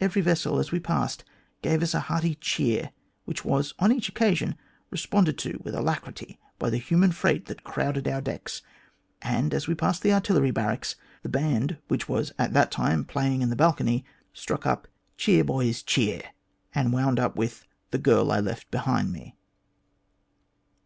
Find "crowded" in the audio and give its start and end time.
7.64-8.08